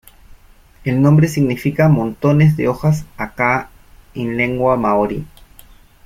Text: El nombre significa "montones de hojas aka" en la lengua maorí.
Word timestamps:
El 0.83 0.99
nombre 0.99 1.27
significa 1.27 1.87
"montones 1.87 2.57
de 2.57 2.67
hojas 2.67 3.05
aka" 3.17 3.69
en 4.15 4.31
la 4.31 4.37
lengua 4.37 4.75
maorí. 4.75 5.27